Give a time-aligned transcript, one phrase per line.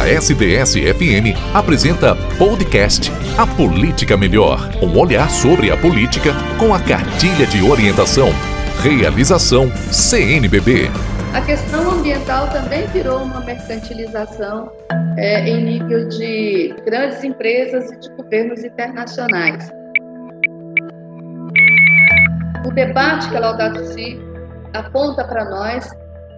[0.00, 4.58] A SDS-FM apresenta Podcast A Política Melhor.
[4.82, 8.30] Um olhar sobre a política com a cartilha de orientação.
[8.82, 10.88] Realização CNBB.
[11.34, 14.72] A questão ambiental também virou uma mercantilização
[15.18, 19.70] é, em nível de grandes empresas e de governos internacionais.
[22.66, 24.18] O debate que a Laudato Si
[24.72, 25.90] aponta para nós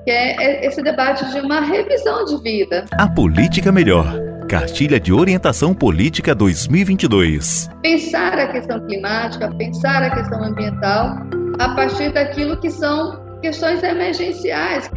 [0.05, 2.85] que é esse debate de uma revisão de vida.
[2.93, 4.07] A Política Melhor.
[4.49, 7.71] Cartilha de Orientação Política 2022.
[7.81, 11.17] Pensar a questão climática, pensar a questão ambiental
[11.59, 14.91] a partir daquilo que são questões emergenciais.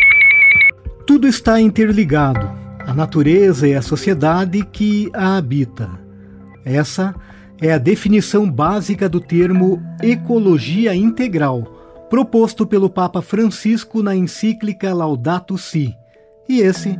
[1.07, 5.90] Tudo está interligado, a natureza e a sociedade que a habita.
[6.65, 7.15] Essa
[7.62, 11.74] é a definição básica do termo ecologia integral
[12.09, 15.95] proposto pelo Papa Francisco na encíclica Laudato Si.
[16.47, 16.97] E esse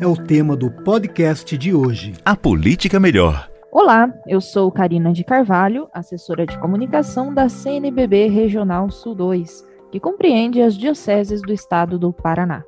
[0.00, 2.14] é o tema do podcast de hoje.
[2.24, 3.48] A Política Melhor.
[3.70, 10.00] Olá, eu sou Karina de Carvalho, assessora de comunicação da CNBB Regional Sul 2, que
[10.00, 12.64] compreende as dioceses do estado do Paraná.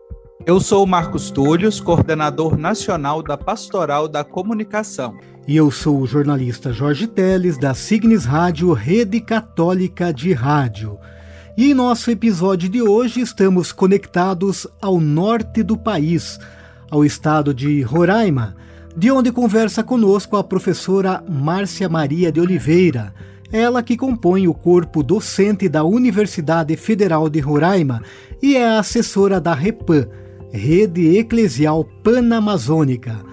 [0.47, 5.19] Eu sou Marcos Túlios, coordenador nacional da Pastoral da Comunicação.
[5.47, 10.97] E eu sou o jornalista Jorge Teles, da Signes Rádio Rede Católica de Rádio.
[11.57, 16.39] E em nosso episódio de hoje estamos conectados ao norte do país,
[16.91, 18.57] ao estado de Roraima,
[18.97, 23.13] de onde conversa conosco a professora Márcia Maria de Oliveira,
[23.53, 28.01] ela que compõe o corpo docente da Universidade Federal de Roraima
[28.41, 30.07] e é assessora da REPAN,
[30.53, 33.30] Rede Eclesial Panamazônica.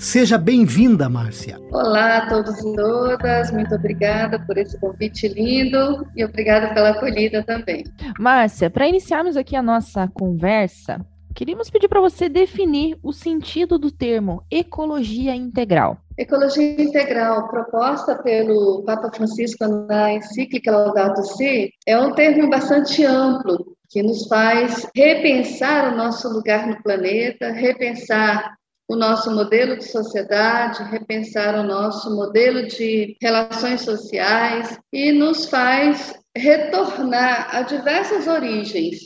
[0.00, 1.60] Seja bem-vinda, Márcia.
[1.70, 7.44] Olá a todos e todas, muito obrigada por esse convite lindo e obrigada pela acolhida
[7.44, 7.84] também.
[8.18, 13.90] Márcia, para iniciarmos aqui a nossa conversa, queríamos pedir para você definir o sentido do
[13.90, 15.98] termo ecologia integral.
[16.16, 23.76] Ecologia integral, proposta pelo Papa Francisco na encíclica Laudato Si, é um termo bastante amplo
[23.90, 28.58] que nos faz repensar o nosso lugar no planeta, repensar
[28.90, 36.12] o nosso modelo de sociedade, repensar o nosso modelo de relações sociais e nos faz
[36.36, 38.98] retornar a diversas origens.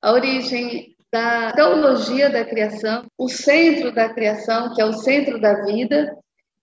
[0.00, 5.64] A origem da teologia da criação, o centro da criação, que é o centro da
[5.64, 6.16] vida,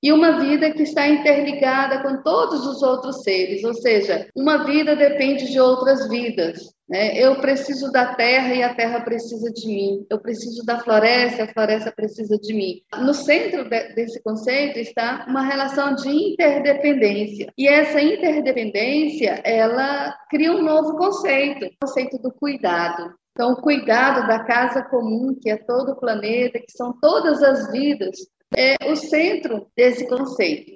[0.04, 4.98] e uma vida que está interligada com todos os outros seres, ou seja, uma vida
[4.98, 6.74] depende de outras vidas.
[6.90, 7.18] Né?
[7.18, 10.06] Eu preciso da terra e a terra precisa de mim.
[10.10, 12.82] Eu preciso da floresta e a floresta precisa de mim.
[12.98, 17.54] No centro de, desse conceito está uma relação de interdependência.
[17.58, 23.14] E essa interdependência, ela cria um novo conceito, o conceito do cuidado.
[23.32, 27.72] Então, o cuidado da casa comum, que é todo o planeta, que são todas as
[27.72, 28.16] vidas,
[28.56, 30.74] é o centro desse conceito.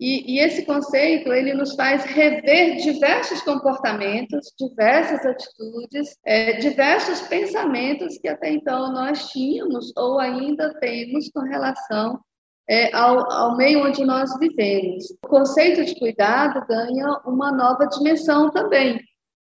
[0.00, 8.18] E, e, esse conceito ele nos faz rever diversos comportamentos, diversas atitudes, é, diversos pensamentos
[8.18, 12.20] que até então nós tínhamos ou ainda temos com relação
[12.68, 15.04] é, ao, ao, meio onde nós vivemos.
[15.24, 19.00] O conceito de cuidado ganha uma nova dimensão também,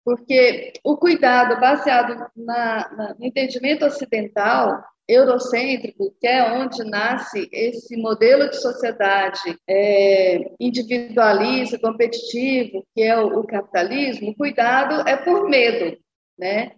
[0.04, 7.96] porque o cuidado baseado na, na, no entendimento ocidental eurocêntrico, que é onde nasce esse
[7.96, 15.96] modelo de sociedade é, individualista, competitivo, que é o, o, capitalismo, cuidado é por medo,
[16.38, 16.72] né?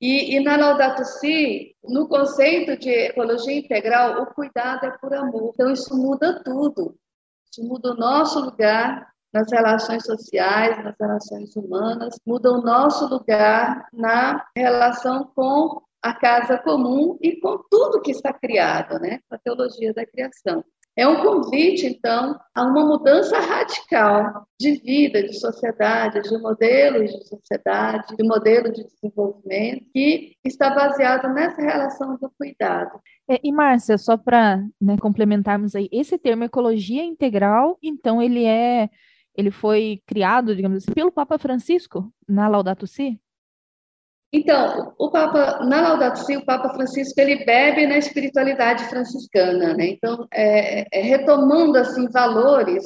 [0.00, 5.52] E, e, na Laudato Si, no conceito de ecologia integral, o cuidado é por amor.
[5.54, 6.96] Então, isso muda tudo.
[7.48, 13.88] Isso muda o nosso lugar nas relações sociais, nas relações humanas, muda o nosso lugar
[13.92, 19.20] na relação com a casa comum e com tudo que está criado, né?
[19.30, 20.64] A teologia da criação.
[20.94, 27.28] É um convite, então, a uma mudança radical de vida, de sociedade, de modelos de
[27.28, 33.00] sociedade, de modelo de desenvolvimento, que está baseado nessa relação do cuidado.
[33.26, 38.90] É, e, Márcia, só para né, complementarmos aí, esse termo ecologia integral, então, ele é.
[39.34, 43.18] Ele foi criado, digamos assim, pelo Papa Francisco na Laudato Si?
[44.32, 49.88] Então, o Papa, na Laudato Si, o Papa Francisco, ele bebe na espiritualidade franciscana, né?
[49.88, 52.82] Então, é, é, retomando, assim, valores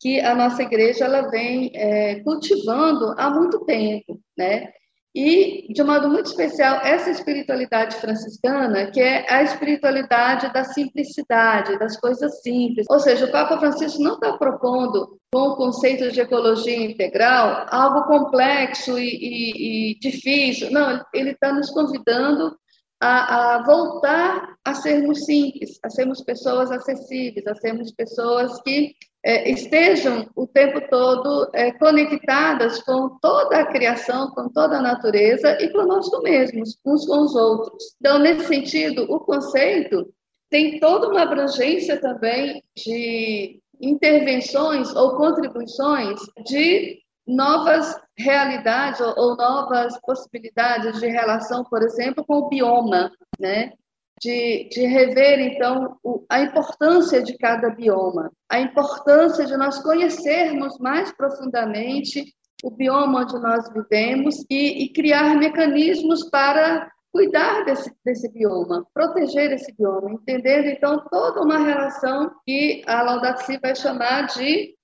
[0.00, 4.72] que a nossa igreja, ela vem é, cultivando há muito tempo, né?
[5.14, 11.78] E, de um modo muito especial, essa espiritualidade franciscana, que é a espiritualidade da simplicidade,
[11.78, 12.84] das coisas simples.
[12.90, 18.08] Ou seja, o Papa Francisco não está propondo, com o conceito de ecologia integral, algo
[18.08, 20.70] complexo e, e, e difícil.
[20.72, 22.56] Não, ele está nos convidando
[23.04, 29.50] a, a, voltar a sermos simples, a sermos pessoas acessíveis, a sermos pessoas que é,
[29.50, 35.68] estejam o tempo todo é, conectadas com toda a criação, com toda a natureza e
[35.70, 37.94] conosco mesmos, uns com os outros.
[38.00, 40.08] Então, nesse sentido, o conceito
[40.48, 49.98] tem toda uma abrangência também de intervenções ou contribuições de novas realidades ou, ou, novas
[50.00, 53.72] possibilidades de relação, por exemplo, com o bioma, né?
[54.20, 60.78] De, de rever, então, o, a importância de cada bioma, a importância de nós conhecermos
[60.78, 62.24] mais profundamente
[62.62, 69.52] o bioma onde nós vivemos e, e criar mecanismos para cuidar desse, desse bioma, proteger
[69.52, 74.74] esse bioma, entendendo, então, toda uma relação que a Laudato Si vai chamar de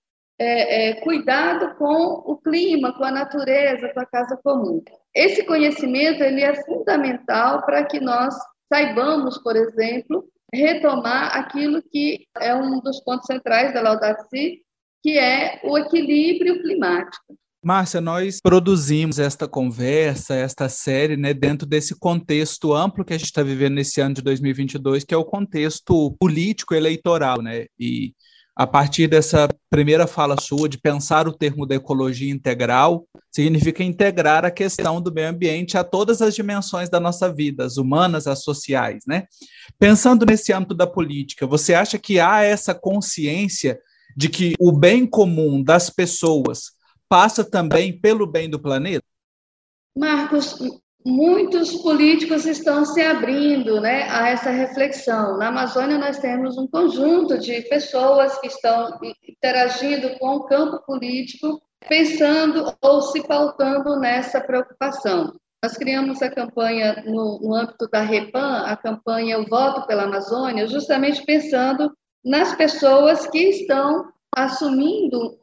[0.41, 4.83] é, é, cuidado com o clima, com a natureza, com a casa comum.
[5.15, 8.35] Esse conhecimento ele é fundamental para que nós
[8.73, 14.63] saibamos, por exemplo, retomar aquilo que é um dos pontos centrais da Laudato Si,
[15.03, 17.37] que é o equilíbrio climático.
[17.63, 23.27] Márcia, nós produzimos esta conversa, esta série, né, dentro desse contexto amplo que a gente
[23.27, 27.67] está vivendo nesse ano de 2022, que é o contexto político eleitoral, né?
[27.79, 28.15] E
[28.55, 34.45] a partir dessa primeira fala sua de pensar o termo da ecologia integral, significa integrar
[34.45, 38.43] a questão do meio ambiente a todas as dimensões da nossa vida, as humanas, as
[38.43, 39.27] sociais, né?
[39.79, 43.79] Pensando nesse âmbito da política, você acha que há essa consciência
[44.17, 46.73] de que o bem comum das pessoas
[47.09, 49.05] passa também pelo bem do planeta?
[49.97, 50.57] Marcos,
[51.05, 55.39] muitos políticos estão se abrindo né, a essa reflexão.
[55.39, 61.61] Na Amazônia, nós temos um conjunto de pessoas que estão interagindo com o campo político,
[61.89, 65.35] pensando ou se pautando nessa preocupação.
[65.63, 70.67] Nós criamos a campanha no, no âmbito da REPAM, a campanha Eu Voto pela Amazônia,
[70.67, 71.93] justamente pensando
[72.25, 75.39] nas pessoas que estão assumindo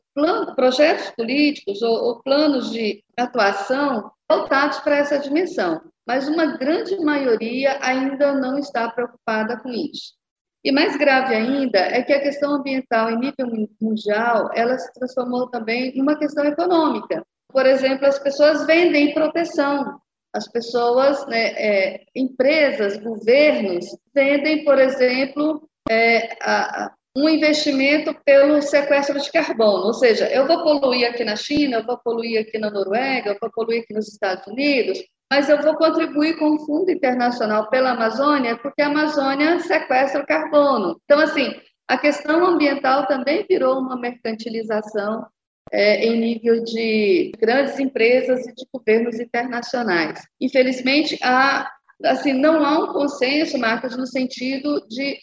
[0.56, 7.77] projetos políticos ou, ou planos de atuação voltados para essa dimensão, mas uma grande maioria
[7.81, 10.15] ainda não está preocupada com isso.
[10.63, 15.50] E mais grave ainda é que a questão ambiental em nível mundial, ela se transformou
[15.50, 17.25] também numa questão econômica.
[17.50, 20.00] Por exemplo, as pessoas vendem proteção.
[20.33, 29.19] As pessoas, né, é, empresas, governos, vendem, por exemplo, é, a, um investimento pelo sequestro
[29.19, 32.69] de carbono, ou seja, eu vou poluir aqui na China, eu vou poluir aqui na
[32.69, 36.92] Noruega, eu vou poluir aqui nos Estados Unidos, mas eu vou contribuir com o Fundo
[36.92, 41.02] Internacional pela Amazônia, porque a Amazônia sequestra o carbono.
[41.06, 41.56] Então, assim,
[41.88, 45.25] a questão ambiental também virou uma mercantilização
[45.72, 50.22] é, em nível de grandes empresas e de governos internacionais.
[50.40, 51.68] Infelizmente, há,
[52.06, 55.18] assim, não há um consenso, Marcos, no sentido de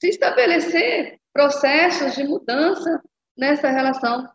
[0.00, 3.00] se estabelecer processos de mudança
[3.36, 4.28] nessa relação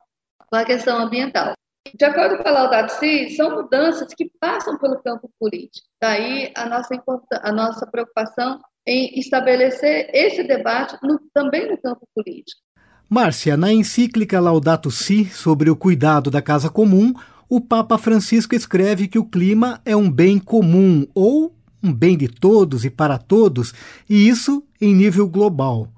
[0.49, 1.53] com a questão ambiental.
[1.95, 5.85] De acordo com a Laudato Si, são mudanças que passam pelo campo político.
[6.01, 7.03] Daí a nossa,
[7.41, 12.61] a nossa preocupação em estabelecer esse debate no, também no campo político.
[13.09, 17.13] Márcia, na encíclica Laudato Si sobre o cuidado da casa comum,
[17.49, 22.29] o Papa Francisco escreve que o clima é um bem comum ou um bem de
[22.29, 23.73] todos e para todos,
[24.09, 25.92] e isso em nível global.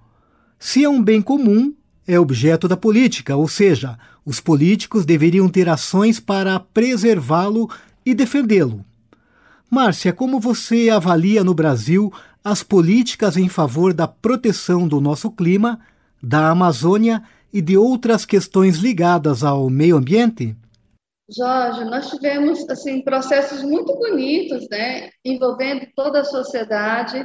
[0.65, 1.75] Se é um bem comum,
[2.07, 7.69] é objeto da política, ou seja, os políticos deveriam ter ações para preservá-lo
[8.03, 8.83] e defendê-lo.
[9.69, 12.11] Márcia, como você avalia no Brasil
[12.43, 15.79] as políticas em favor da proteção do nosso clima,
[16.21, 17.21] da Amazônia
[17.53, 20.55] e de outras questões ligadas ao meio ambiente?
[21.29, 27.23] Jorge, nós tivemos assim processos muito bonitos, né, envolvendo toda a sociedade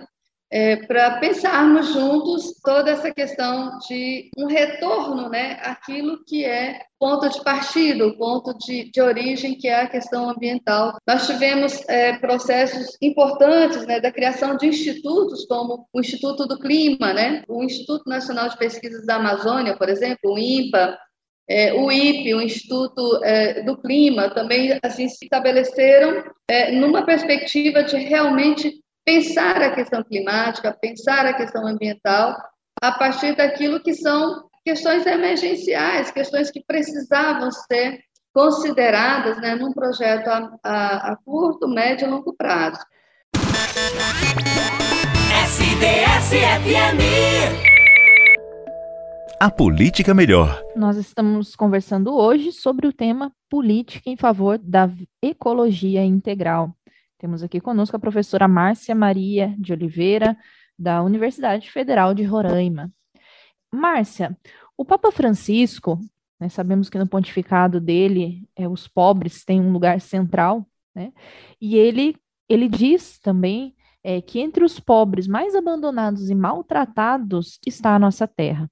[0.51, 7.29] é, para pensarmos juntos toda essa questão de um retorno, né, aquilo que é ponto
[7.29, 10.99] de partida, o ponto de, de origem, que é a questão ambiental.
[11.07, 17.15] Nós tivemos é, processos importantes né, da criação de institutos, como o Instituto do Clima,
[17.15, 20.99] né, o Instituto Nacional de Pesquisas da Amazônia, por exemplo, o INPA,
[21.49, 27.83] é, o IPE, o Instituto é, do Clima, também assim se estabeleceram é, numa perspectiva
[27.83, 28.80] de realmente
[29.11, 32.37] pensar a questão climática, pensar a questão ambiental
[32.81, 37.99] a partir daquilo que são questões emergenciais, questões que precisavam ser
[38.33, 42.79] consideradas né, num projeto a, a, a curto, médio e longo prazo.
[45.45, 47.01] SDS-FM
[49.41, 50.63] A Política Melhor.
[50.77, 54.89] Nós estamos conversando hoje sobre o tema política em favor da
[55.21, 56.73] ecologia integral.
[57.21, 60.35] Temos aqui conosco a professora Márcia Maria de Oliveira,
[60.79, 62.91] da Universidade Federal de Roraima.
[63.71, 64.35] Márcia,
[64.75, 66.01] o Papa Francisco,
[66.41, 71.13] né, sabemos que no pontificado dele, é, os pobres têm um lugar central, né,
[71.61, 72.17] e ele,
[72.49, 78.27] ele diz também é, que entre os pobres mais abandonados e maltratados está a nossa
[78.27, 78.71] terra.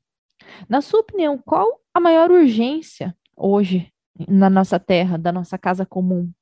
[0.67, 3.93] Na sua opinião, qual a maior urgência hoje
[4.27, 6.33] na nossa terra, da nossa casa comum?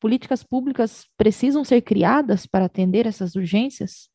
[0.00, 4.08] Políticas públicas precisam ser criadas para atender essas urgências?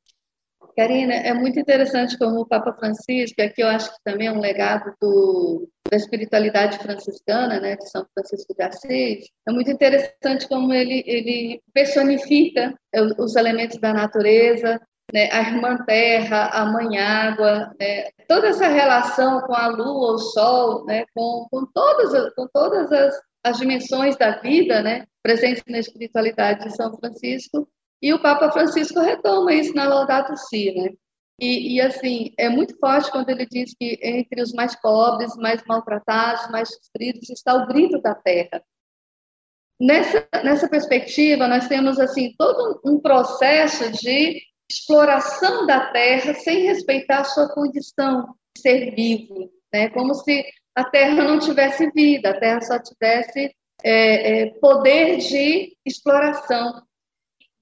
[0.75, 4.39] Karina, é muito interessante como o Papa Francisco, aqui eu acho que também é um
[4.39, 10.73] legado do, da espiritualidade franciscana, né, de São Francisco de Assis, é muito interessante como
[10.73, 12.73] ele, ele personifica
[13.17, 14.79] os elementos da natureza,
[15.13, 20.17] né, a irmã terra, a mãe água, né, toda essa relação com a lua, o
[20.17, 25.79] sol, né, com, com todas, com todas as, as dimensões da vida né, presentes na
[25.79, 27.67] espiritualidade de São Francisco,
[28.01, 30.89] e o Papa Francisco retoma isso na Laudato Si, né?
[31.39, 35.63] E, e, assim, é muito forte quando ele diz que entre os mais pobres, mais
[35.65, 38.63] maltratados, mais sofridos, está o grito da terra.
[39.79, 47.23] Nessa, nessa perspectiva, nós temos assim todo um processo de exploração da terra sem respeitar
[47.23, 49.89] sua condição de ser vivo, né?
[49.89, 55.75] como se a terra não tivesse vida, a terra só tivesse é, é, poder de
[55.85, 56.81] exploração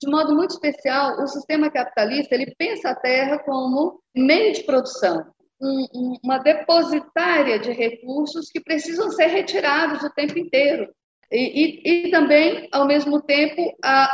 [0.01, 5.25] de modo muito especial, o sistema capitalista ele pensa a terra como meio de produção,
[5.61, 10.89] um, um, uma depositária de recursos que precisam ser retirados o tempo inteiro.
[11.29, 14.09] E, e, e também, ao mesmo tempo, a,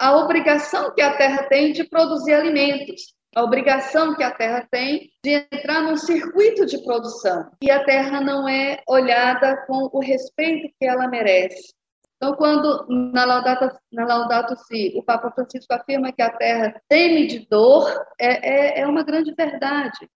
[0.00, 5.10] a obrigação que a terra tem de produzir alimentos, a obrigação que a terra tem
[5.22, 7.50] de entrar num circuito de produção.
[7.60, 11.74] E a terra não é olhada com o respeito que ela merece.
[12.16, 17.26] Então, quando na Laudato, na Laudato Si o Papa Francisco afirma que a Terra teme
[17.26, 17.86] de dor,
[18.18, 20.08] é, é, é uma grande verdade.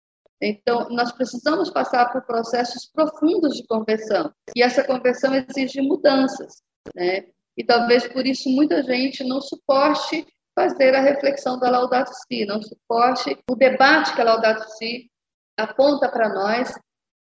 [0.40, 4.32] Então, nós precisamos passar por processos profundos de conversão.
[4.54, 6.62] E essa conversão exige mudanças.
[6.94, 7.24] Né?
[7.56, 10.24] E talvez por isso muita gente não suporte
[10.58, 15.08] fazer a reflexão da Laudato Si, não suporte o debate que a Laudato Si
[15.56, 16.74] aponta para nós,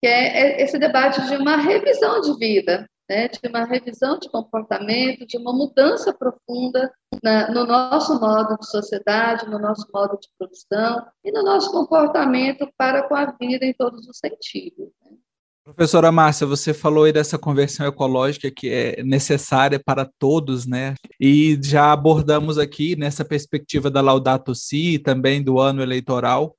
[0.02, 5.26] que é esse debate de uma revisão de vida, né, de uma revisão de comportamento,
[5.26, 11.06] de uma mudança profunda na, no nosso modo de sociedade, no nosso modo de produção
[11.24, 14.90] e no nosso comportamento para com a vida em todos os sentidos.
[15.04, 15.16] Né?
[15.64, 20.94] Professora Márcia, você falou aí dessa conversão ecológica que é necessária para todos, né?
[21.20, 26.56] E já abordamos aqui nessa perspectiva da Laudato Si, também do ano eleitoral,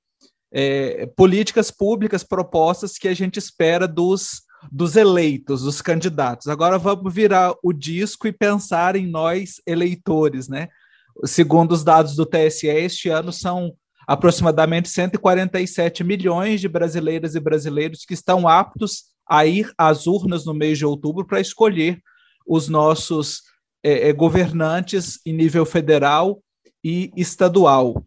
[0.53, 6.47] é, políticas públicas propostas que a gente espera dos dos eleitos, dos candidatos.
[6.47, 10.69] Agora vamos virar o disco e pensar em nós, eleitores, né?
[11.25, 13.75] Segundo os dados do TSE, este ano são
[14.07, 20.53] aproximadamente 147 milhões de brasileiras e brasileiros que estão aptos a ir às urnas no
[20.53, 21.99] mês de outubro para escolher
[22.45, 23.41] os nossos
[23.81, 26.41] é, governantes em nível federal
[26.83, 28.03] e estadual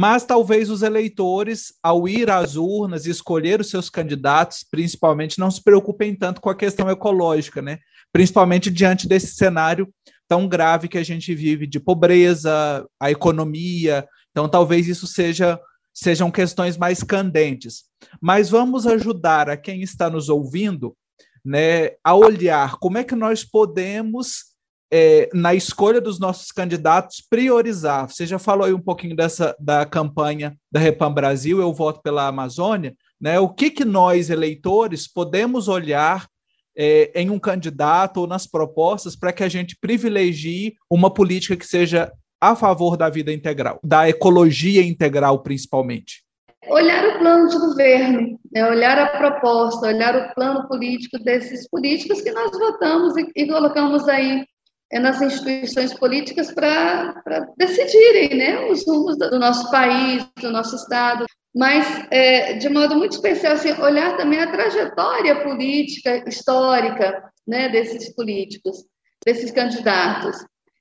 [0.00, 5.50] mas talvez os eleitores, ao ir às urnas e escolher os seus candidatos, principalmente, não
[5.50, 7.80] se preocupem tanto com a questão ecológica, né?
[8.12, 9.92] Principalmente diante desse cenário
[10.28, 14.06] tão grave que a gente vive de pobreza, a economia.
[14.38, 15.60] Então, talvez isso seja
[15.92, 17.82] sejam questões mais candentes.
[18.20, 20.96] Mas vamos ajudar a quem está nos ouvindo,
[21.44, 24.44] né, a olhar como é que nós podemos
[24.92, 28.08] é, na escolha dos nossos candidatos, priorizar.
[28.08, 32.28] Você já falou aí um pouquinho dessa da campanha da Repam Brasil, eu voto pela
[32.28, 33.40] Amazônia, né?
[33.40, 36.28] O que, que nós, eleitores, podemos olhar
[36.76, 41.66] é, em um candidato ou nas propostas para que a gente privilegie uma política que
[41.66, 46.22] seja a favor da vida integral, da ecologia integral, principalmente?
[46.68, 48.68] Olhar o plano de governo, né?
[48.68, 54.08] olhar a proposta, olhar o plano político desses políticos que nós votamos e, e colocamos
[54.08, 54.44] aí
[54.90, 57.22] é nas instituições políticas para
[57.58, 63.12] decidirem né, os rumos do nosso país, do nosso Estado, mas, é, de modo muito
[63.12, 68.84] especial, assim, olhar também a trajetória política, histórica né, desses políticos,
[69.26, 70.36] desses candidatos.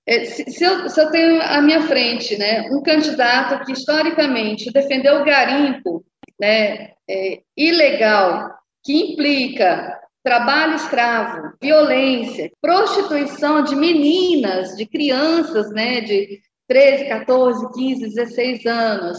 [0.07, 4.71] É, se, se, eu, se eu tenho à minha frente né, um candidato que, historicamente,
[4.71, 6.05] defendeu o garimpo
[6.39, 8.49] né, é, ilegal,
[8.85, 18.01] que implica trabalho escravo, violência, prostituição de meninas, de crianças, né, de 13, 14, 15,
[18.15, 19.17] 16 anos.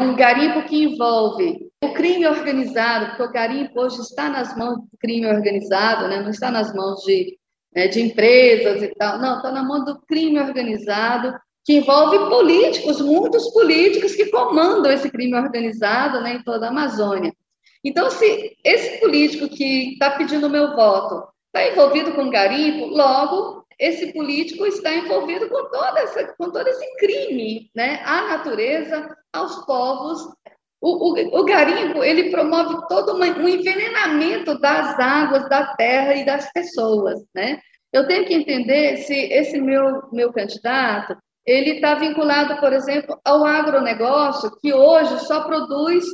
[0.00, 4.98] Um garimpo que envolve o crime organizado, porque o garimpo hoje está nas mãos do
[4.98, 7.38] crime organizado, né, não está nas mãos de,
[7.76, 13.02] né, de empresas e tal, não, está na mão do crime organizado, que envolve políticos,
[13.02, 17.34] muitos políticos que comandam esse crime organizado né, em toda a Amazônia.
[17.84, 24.12] Então, se esse político que está pedindo meu voto está envolvido com garimpo, logo esse
[24.12, 30.34] político está envolvido com, toda essa, com todo esse crime né, à natureza, aos povos.
[30.80, 36.24] O, o, o garimpo ele promove todo uma, um envenenamento das águas, da terra e
[36.24, 37.24] das pessoas.
[37.34, 37.58] Né?
[37.92, 41.16] Eu tenho que entender se esse meu, meu candidato
[41.46, 46.04] ele está vinculado, por exemplo, ao agronegócio, que hoje só produz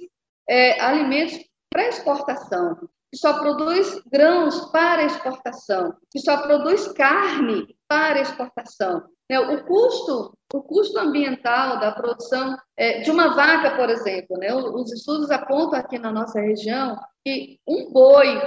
[0.47, 1.39] é, alimentos
[1.71, 2.77] para exportação,
[3.13, 9.03] que só produz grãos para exportação, que só produz carne para exportação.
[9.31, 14.55] É, o custo, o custo ambiental da produção é, de uma vaca, por exemplo, né?
[14.55, 18.41] os estudos apontam aqui na nossa região que um boi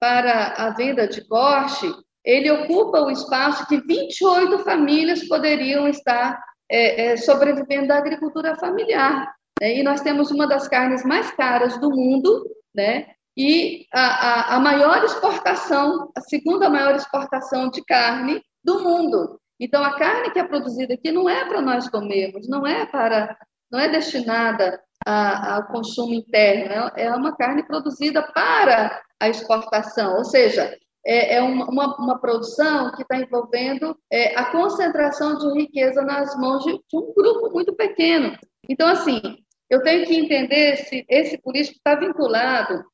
[0.00, 1.86] para a venda de corte
[2.24, 9.34] ele ocupa o espaço que 28 famílias poderiam estar é, é, sobrevivendo da agricultura familiar.
[9.60, 9.78] Né?
[9.78, 13.11] E nós temos uma das carnes mais caras do mundo, né?
[13.36, 19.40] E a, a, a maior exportação, a segunda maior exportação de carne do mundo.
[19.58, 23.36] Então, a carne que é produzida aqui não é para nós comermos, não é para,
[23.70, 30.24] não é destinada ao consumo interno, é, é uma carne produzida para a exportação, ou
[30.24, 36.02] seja, é, é uma, uma, uma, produção que está envolvendo é, a concentração de riqueza
[36.02, 38.36] nas mãos de, de, um grupo muito pequeno.
[38.68, 39.20] Então, assim,
[39.68, 42.84] eu tenho que entender se esse político está vinculado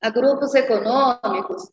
[0.00, 1.70] a grupos econômicos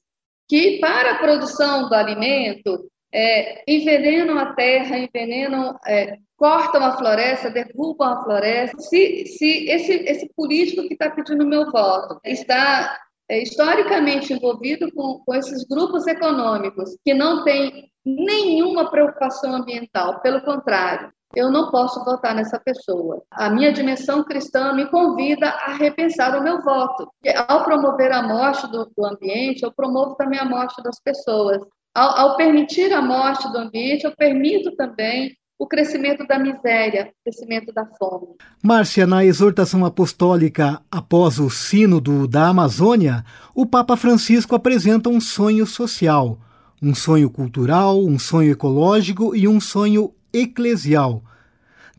[0.48, 7.50] que, para a produção do alimento, é, envenenam a terra, envenenam, é, cortam a floresta,
[7.50, 8.80] derrubam a floresta.
[8.80, 12.98] Se, se esse, esse político que está pedindo meu voto está
[13.30, 20.42] é, historicamente envolvido com, com esses grupos econômicos que não têm nenhuma preocupação ambiental, pelo
[20.42, 23.22] contrário, eu não posso votar nessa pessoa.
[23.32, 27.08] A minha dimensão cristã me convida a repensar o meu voto.
[27.48, 31.60] Ao promover a morte do, do ambiente, eu promovo também a morte das pessoas.
[31.94, 37.24] Ao, ao, permitir a morte do ambiente, eu permito também o crescimento da miséria, o
[37.24, 38.28] crescimento da fome.
[38.64, 45.66] Márcia, na exortação apostólica após o Sínodo da Amazônia, o Papa Francisco apresenta um sonho
[45.66, 46.38] social,
[46.82, 51.24] um sonho cultural, um sonho ecológico e um sonho eclesial.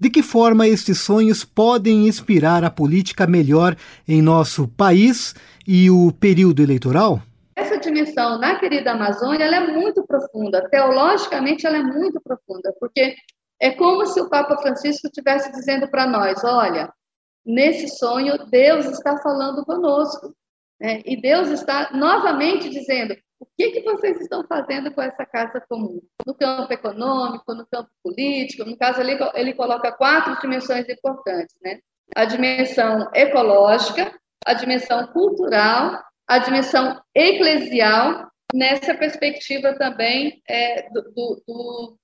[0.01, 5.35] De que forma estes sonhos podem inspirar a política melhor em nosso país
[5.67, 7.21] e o período eleitoral?
[7.57, 13.17] Essa dimensão na querida Amazônia ela é muito profunda, teologicamente ela é muito profunda, porque
[13.61, 16.93] é como se o Papa Francisco estivesse dizendo para nós: olha,
[17.45, 20.33] nesse sonho, Deus está falando conosco.
[20.81, 21.03] Né?
[21.05, 26.01] E Deus está novamente dizendo: o que, que vocês estão fazendo com essa casa comum?
[26.27, 31.81] No campo econômico, no campo político, no caso, ele, ele coloca quatro dimensões importantes: né?
[32.17, 34.13] a dimensão ecológica,
[34.45, 41.99] a dimensão cultural, a dimensão eclesial, nessa perspectiva também é, do, do, do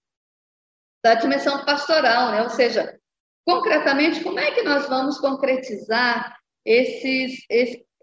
[1.02, 2.42] da dimensão pastoral, né?
[2.42, 2.98] ou seja,
[3.46, 7.44] concretamente, como é que nós vamos concretizar esses,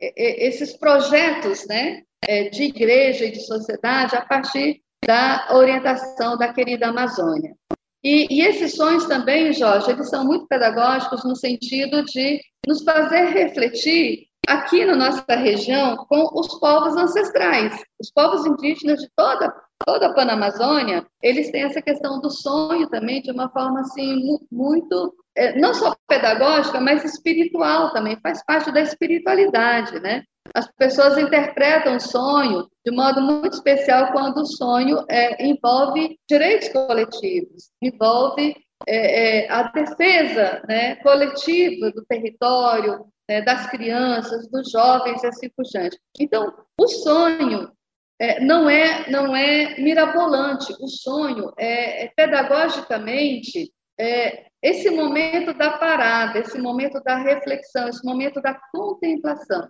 [0.01, 2.01] esses projetos né?
[2.27, 7.55] É, de igreja e de sociedade a partir da orientação da querida Amazônia.
[8.03, 13.25] E, e, esses sonhos também, Jorge, eles são muito pedagógicos no sentido de nos fazer
[13.25, 19.51] refletir aqui na nossa região com os povos ancestrais, os povos indígenas de toda
[19.85, 25.13] toda a Panamazônia, eles têm essa questão do sonho também de uma forma assim muito
[25.13, 25.15] é,
[25.55, 30.23] não só pedagógica, mas espiritual também, faz parte da espiritualidade, né?
[30.53, 36.69] As pessoas interpretam o sonho de modo muito especial quando o sonho é, envolve direitos
[36.69, 38.55] coletivos, envolve
[38.87, 45.49] é, é, a defesa né, coletiva do território, né, das crianças, dos jovens e assim
[45.55, 45.99] por diante.
[46.19, 47.71] Então, o sonho
[48.19, 50.73] é, não é não é mirabolante.
[50.79, 58.05] O sonho é, é pedagogicamente é, esse momento da parada, esse momento da reflexão, esse
[58.05, 59.67] momento da contemplação.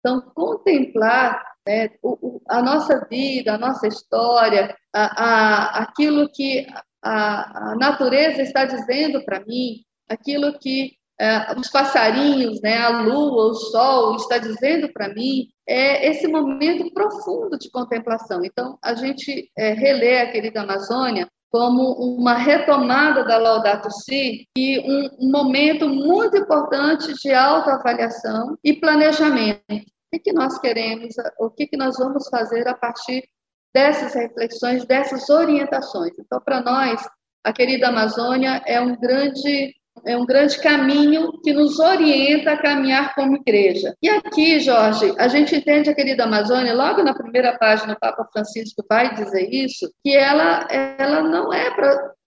[0.00, 6.66] Então, contemplar né, o, a nossa vida, a nossa história, a, a, aquilo que
[7.02, 13.50] a, a natureza está dizendo para mim, aquilo que é, os passarinhos, né, a lua,
[13.50, 18.44] o sol está dizendo para mim, é esse momento profundo de contemplação.
[18.44, 24.78] Então, a gente é, relê a querida Amazônia como uma retomada da Laudato Si e
[25.18, 29.62] um, momento muito importante de autoavaliação e planejamento.
[29.70, 33.26] O que, que nós queremos, o que, que nós vamos fazer a partir
[33.74, 36.12] dessas reflexões, dessas orientações.
[36.18, 37.02] Então, para nós,
[37.42, 43.14] a querida Amazônia é um grande é um grande caminho que nos orienta a caminhar
[43.14, 43.94] como igreja.
[44.02, 48.28] E aqui, Jorge, a gente entende a querida Amazônia, logo na primeira página, o Papa
[48.32, 51.70] Francisco vai dizer isso, que ela, ela não é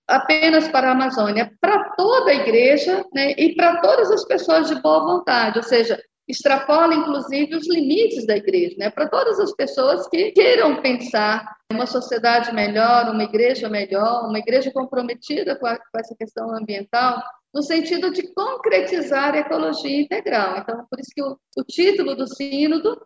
[0.07, 4.67] apenas para a Amazônia, é para toda a igreja né, e para todas as pessoas
[4.67, 9.51] de boa vontade, ou seja, extrapola inclusive os limites da igreja, né, para todas as
[9.55, 15.77] pessoas que queiram pensar uma sociedade melhor, uma igreja melhor, uma igreja comprometida com, a,
[15.77, 17.21] com essa questão ambiental,
[17.53, 20.57] no sentido de concretizar a ecologia integral.
[20.59, 22.99] Então, por isso que o, o título do sínodo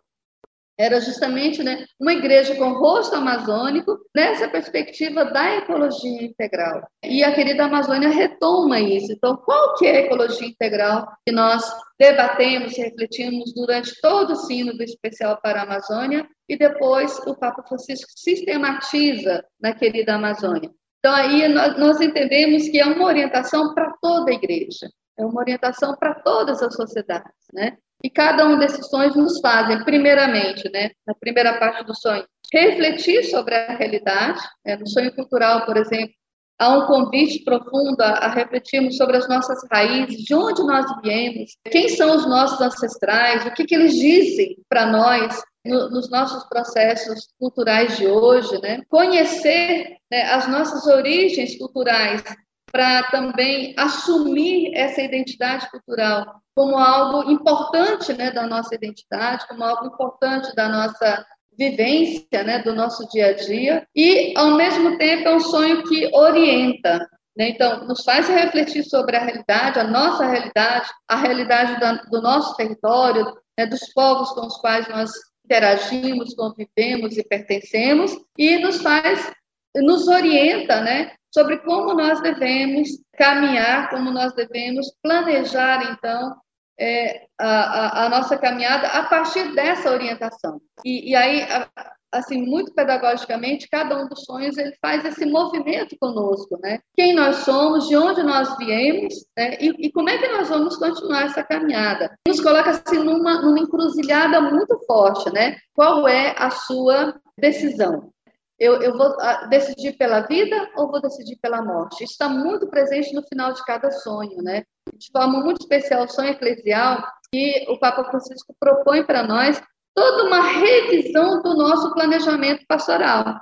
[0.78, 6.82] era justamente né, uma igreja com rosto amazônico nessa perspectiva da ecologia integral.
[7.04, 9.12] E a querida Amazônia retoma isso.
[9.12, 11.62] Então, qual que é a ecologia integral que nós
[11.98, 18.10] debatemos, refletimos durante todo o sínodo especial para a Amazônia e depois o Papa Francisco
[18.14, 20.70] sistematiza na querida Amazônia.
[21.04, 24.88] Então, aí nós entendemos que é uma orientação para toda a igreja,
[25.18, 27.76] é uma orientação para todas as sociedades, né?
[28.02, 33.22] E cada um desses sonhos nos fazem, primeiramente, né, na primeira parte do sonho, refletir
[33.24, 34.40] sobre a realidade.
[34.64, 34.76] Né?
[34.76, 36.14] No sonho cultural, por exemplo,
[36.58, 41.50] há um convite profundo a, a refletirmos sobre as nossas raízes, de onde nós viemos,
[41.70, 46.44] quem são os nossos ancestrais, o que, que eles dizem para nós no, nos nossos
[46.44, 48.82] processos culturais de hoje, né?
[48.88, 52.22] conhecer né, as nossas origens culturais
[52.70, 59.86] para também assumir essa identidade cultural como algo importante né, da nossa identidade, como algo
[59.86, 61.24] importante da nossa
[61.56, 66.10] vivência, né, do nosso dia a dia, e ao mesmo tempo é um sonho que
[66.12, 67.48] orienta, né?
[67.48, 72.56] Então, nos faz refletir sobre a realidade, a nossa realidade, a realidade da, do nosso
[72.56, 73.24] território,
[73.58, 75.10] né, dos povos com os quais nós
[75.44, 79.32] interagimos, convivemos e pertencemos, e nos faz,
[79.76, 86.36] nos orienta, né, sobre como nós devemos caminhar, como nós devemos planejar, então,
[86.78, 90.60] é, a, a, a, nossa caminhada a partir dessa orientação.
[90.84, 91.68] E, e aí, a,
[92.14, 96.78] assim, muito pedagogicamente, cada um dos sonhos ele faz esse movimento conosco, né?
[96.96, 99.56] Quem nós somos, de onde nós viemos, né?
[99.60, 102.16] E, e como é que nós vamos continuar essa caminhada?
[102.26, 105.56] Nos coloca assim numa, numa encruzilhada muito forte, né?
[105.74, 108.10] Qual é a sua decisão?
[108.58, 112.04] Eu, eu vou ah, decidir pela vida ou vou decidir pela morte?
[112.04, 114.62] Isso está muito presente no final de cada sonho, né?
[114.94, 119.60] De forma muito especial, o sonho eclesial, que o Papa Francisco propõe para nós
[119.94, 123.40] toda uma revisão do nosso planejamento pastoral.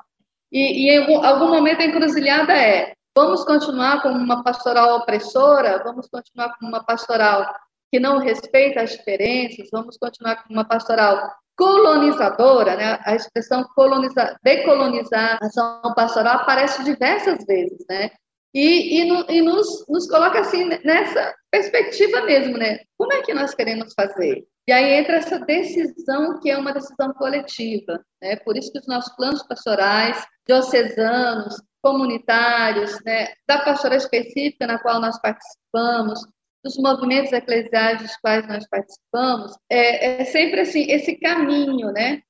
[0.51, 5.83] E, e em algum momento a encruzilhada é: vamos continuar com uma pastoral opressora?
[5.83, 7.53] Vamos continuar com uma pastoral
[7.91, 9.69] que não respeita as diferenças?
[9.73, 12.99] Vamos continuar com uma pastoral colonizadora, né?
[13.05, 18.11] A expressão coloniza, decolonizar a ação pastoral aparece diversas vezes, né?
[18.55, 22.81] E, e, no, e nos, nos coloca assim nessa perspectiva mesmo, né?
[22.99, 24.45] Como é que nós queremos fazer?
[24.69, 28.01] E aí entra essa decisão que é uma decisão coletiva.
[28.23, 28.37] Né?
[28.37, 35.01] Por isso que os nossos planos pastorais, diocesanos, comunitários, né, da pastoral específica na qual
[35.01, 36.21] nós participamos,
[36.65, 42.23] dos movimentos eclesiais dos quais nós participamos, é, é sempre assim, esse caminho, né,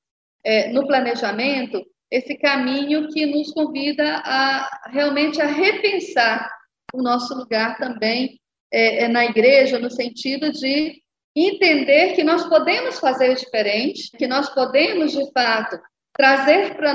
[0.43, 6.47] é, no planejamento, esse caminho que nos convida a realmente a repensar
[6.93, 8.39] o nosso lugar também
[8.71, 11.01] é, é na igreja, no sentido de
[11.35, 15.79] entender que nós podemos fazer diferente, que nós podemos, de fato,
[16.15, 16.93] trazer para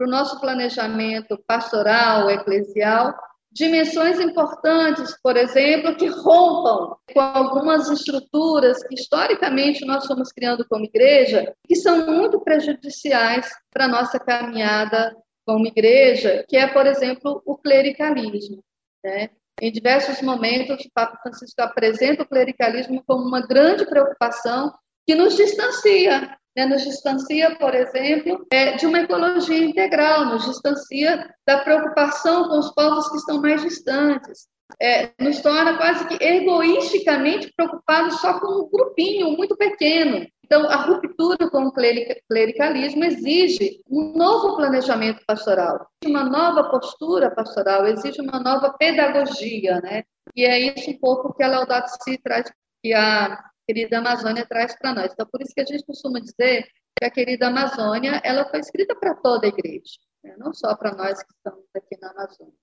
[0.00, 3.12] o nosso planejamento pastoral, eclesial,
[3.52, 10.84] dimensões importantes, por exemplo, que rompam com algumas estruturas que historicamente nós fomos criando como
[10.84, 15.14] igreja, que são muito prejudiciais para a nossa caminhada
[15.46, 18.64] como igreja, que é, por exemplo, o clericalismo.
[19.04, 19.30] Né?
[19.60, 24.72] Em diversos momentos, o Papa Francisco apresenta o clericalismo como uma grande preocupação
[25.06, 26.66] que nos distancia, né?
[26.66, 32.72] nos distancia, por exemplo, é, de uma ecologia integral, nos distancia da preocupação com os
[32.74, 34.46] povos que estão mais distantes,
[34.80, 40.26] é, nos torna quase que egoisticamente preocupados só com um grupinho muito pequeno.
[40.44, 47.86] Então, a ruptura com o clericalismo exige um novo planejamento pastoral, uma nova postura pastoral,
[47.86, 50.04] exige uma nova pedagogia, né?
[50.36, 54.76] E é isso um pouco que a Laudato Si traz, que a querida Amazônia traz
[54.78, 55.12] para nós.
[55.12, 56.66] Então, por isso que a gente costuma dizer
[56.98, 60.34] que a querida Amazônia, ela foi escrita para toda a igreja, né?
[60.38, 62.54] não só para nós que estamos aqui na Amazônia.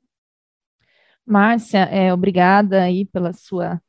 [1.26, 3.80] Márcia, é, obrigada aí pela sua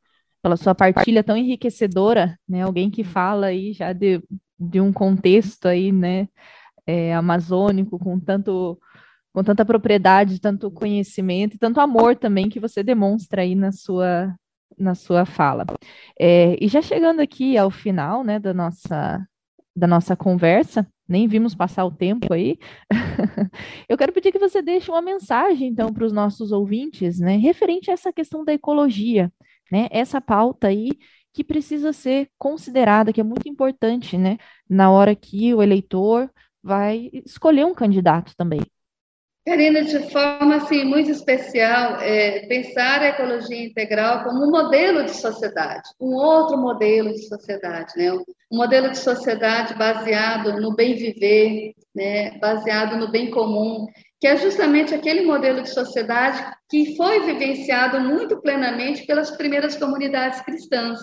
[0.41, 2.63] pela sua partilha tão enriquecedora, né?
[2.63, 4.23] Alguém que fala aí já de,
[4.59, 6.27] de um contexto aí, né?
[6.85, 8.79] É, amazônico com tanto
[9.33, 14.35] com tanta propriedade, tanto conhecimento e tanto amor também que você demonstra aí na sua,
[14.77, 15.65] na sua fala.
[16.19, 19.25] É, e já chegando aqui ao final né, da, nossa,
[19.75, 22.57] da nossa conversa, nem vimos passar o tempo aí,
[23.89, 27.89] eu quero pedir que você deixe uma mensagem, então, para os nossos ouvintes, né, referente
[27.91, 29.31] a essa questão da ecologia,
[29.71, 30.91] né, essa pauta aí
[31.33, 34.37] que precisa ser considerada, que é muito importante, né,
[34.69, 36.29] na hora que o eleitor
[36.63, 38.61] vai escolher um candidato também.
[39.51, 45.11] Karina, de forma assim, muito especial, é, pensar a ecologia integral como um modelo de
[45.11, 48.13] sociedade, um outro modelo de sociedade, né?
[48.13, 48.23] um
[48.57, 52.39] modelo de sociedade baseado no bem viver, né?
[52.39, 53.87] baseado no bem comum,
[54.21, 60.39] que é justamente aquele modelo de sociedade que foi vivenciado muito plenamente pelas primeiras comunidades
[60.45, 60.97] cristãs.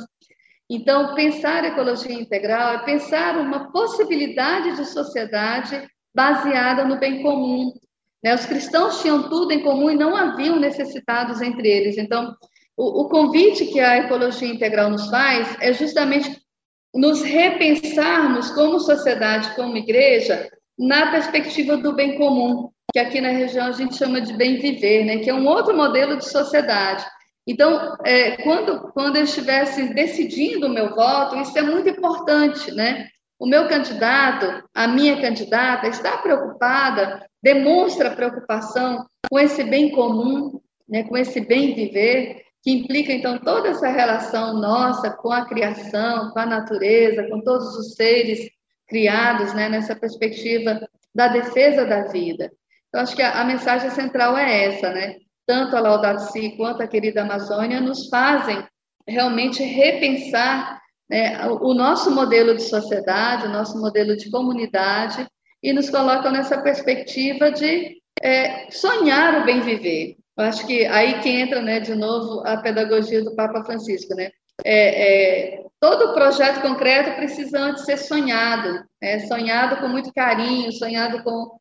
[0.71, 7.75] Então, pensar ecologia integral é pensar uma possibilidade de sociedade baseada no bem comum,
[8.23, 8.35] né?
[8.35, 11.99] Os cristãos tinham tudo em comum e não haviam necessitados entre eles.
[11.99, 12.35] Então,
[12.77, 16.41] o, o convite que a ecologia integral nos faz é justamente
[16.95, 23.67] nos repensarmos como sociedade, como igreja, na perspectiva do bem comum, que aqui na região
[23.67, 25.19] a gente chama de bem viver, né?
[25.19, 27.05] que é um outro modelo de sociedade.
[27.47, 33.09] Então, é, quando, quando eu estivesse decidindo o meu voto, isso é muito importante, né?
[33.39, 41.05] O meu candidato, a minha candidata, está preocupada, demonstra preocupação com esse bem comum, né,
[41.05, 46.39] com esse bem viver, que implica então toda essa relação nossa com a criação, com
[46.41, 48.51] a natureza, com todos os seres
[48.89, 50.81] criados, né, nessa perspectiva
[51.15, 52.51] da defesa da vida.
[52.89, 55.17] Então, acho que a, a mensagem central é essa, né?
[55.47, 58.67] Tanto a Laudato Si quanto a querida Amazônia nos fazem
[59.07, 60.78] realmente repensar
[61.09, 65.27] né, o nosso modelo de sociedade, o nosso modelo de comunidade,
[65.63, 70.17] e nos colocam nessa perspectiva de é, sonhar o bem viver.
[70.37, 74.31] Eu acho que aí que entra, né, de novo, a pedagogia do Papa Francisco, né?
[74.65, 79.21] É, é, todo projeto concreto precisa antes ser sonhado, né?
[79.21, 81.59] sonhado com muito carinho, sonhado com,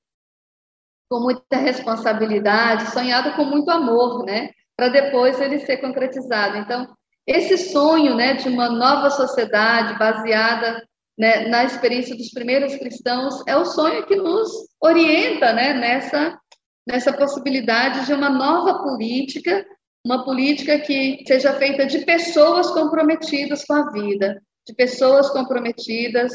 [1.09, 4.49] com muita responsabilidade, sonhado com muito amor, né?
[4.75, 6.57] Para depois ele ser concretizado.
[6.57, 6.87] Então,
[7.27, 10.87] esse sonho né, de uma nova sociedade baseada
[11.17, 14.49] né, na experiência dos primeiros cristãos é o sonho que nos
[14.81, 16.39] orienta né, nessa,
[16.87, 19.65] nessa possibilidade de uma nova política,
[20.05, 26.31] uma política que seja feita de pessoas comprometidas com a vida, de pessoas comprometidas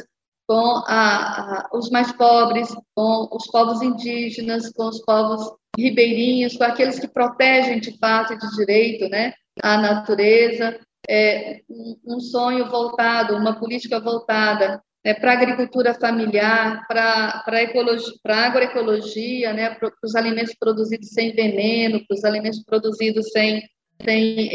[0.47, 6.65] com a, a, os mais pobres, com os povos indígenas, com os povos ribeirinhos, com
[6.65, 11.61] aqueles que protegem de fato e de direito né, a natureza, é,
[12.05, 19.70] um sonho voltado, uma política voltada né, para a agricultura familiar, para a agroecologia, né,
[19.70, 23.62] para os alimentos produzidos sem veneno, para os alimentos produzidos sem,
[24.05, 24.48] sem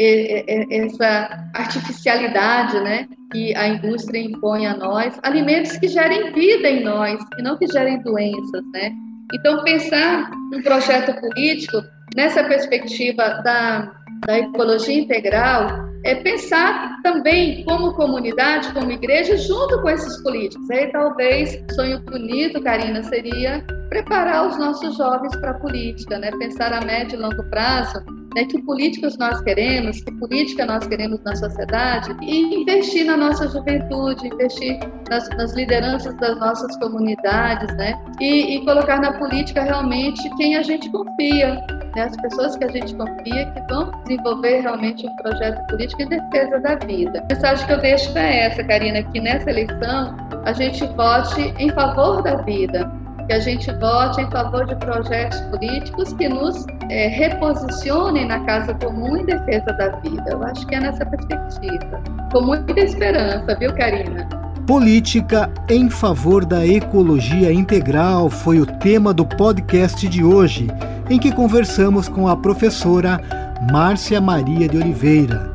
[0.70, 7.20] essa artificialidade né, que a indústria impõe a nós, alimentos que gerem vida em nós,
[7.38, 8.62] e não que gerem doenças.
[8.72, 8.90] Né?
[9.34, 11.82] Então, pensar um projeto político
[12.16, 19.88] nessa perspectiva da da ecologia integral é pensar também como comunidade, como igreja, junto com
[19.88, 20.70] esses políticos.
[20.70, 26.30] Aí talvez sonho bonito, Karina, seria preparar os nossos jovens para a política, né?
[26.38, 28.04] Pensar a médio e longo prazo,
[28.34, 28.44] né?
[28.44, 34.28] Que políticos nós queremos, que política nós queremos na sociedade e investir na nossa juventude,
[34.28, 34.78] investir
[35.10, 37.94] nas, nas lideranças das nossas comunidades, né?
[38.20, 41.60] E, e colocar na política realmente quem a gente confia,
[41.98, 46.08] né, as pessoas que a gente confia que vão desenvolver realmente um projeto político em
[46.08, 47.20] defesa da vida.
[47.20, 51.70] A mensagem que eu deixo é essa, Karina, que nessa eleição a gente vote em
[51.70, 52.90] favor da vida,
[53.26, 58.72] que a gente vote em favor de projetos políticos que nos é, reposicionem na casa
[58.74, 60.24] comum em defesa da vida.
[60.28, 62.02] Eu acho que é nessa perspectiva.
[62.32, 64.47] Com muita esperança, viu, Karina?
[64.68, 70.68] Política em favor da ecologia integral foi o tema do podcast de hoje,
[71.08, 73.18] em que conversamos com a professora
[73.72, 75.50] Márcia Maria de Oliveira.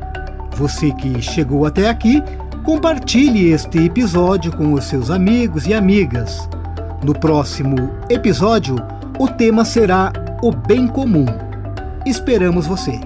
[0.56, 2.24] Você que chegou até aqui,
[2.64, 6.48] compartilhe este episódio com os seus amigos e amigas.
[7.04, 8.74] No próximo episódio,
[9.16, 11.26] o tema será o bem comum.
[12.04, 12.98] Esperamos você.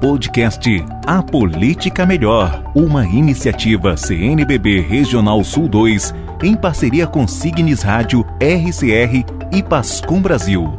[0.00, 0.66] Podcast
[1.06, 9.22] A Política Melhor, uma iniciativa CNBB Regional Sul 2, em parceria com Signes Rádio, RCR
[9.52, 10.74] e Pascom Brasil.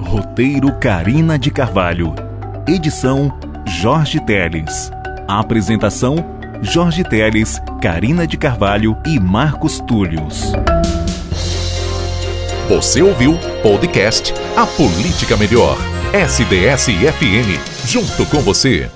[0.00, 2.14] Roteiro Carina de Carvalho.
[2.66, 3.30] Edição
[3.66, 4.90] Jorge Teles.
[5.28, 6.16] Apresentação
[6.62, 10.52] Jorge Teles, Carina de Carvalho e Marcos Túlios.
[12.70, 15.76] Você ouviu podcast A Política Melhor.
[16.14, 18.88] SDS-FM, junto com você.